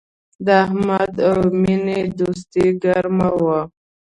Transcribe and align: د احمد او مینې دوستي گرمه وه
د 0.45 0.47
احمد 0.63 1.13
او 1.29 1.37
مینې 1.61 1.99
دوستي 2.19 2.65
گرمه 2.83 3.29
وه 3.43 3.59